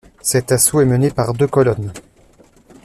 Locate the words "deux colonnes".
1.35-1.93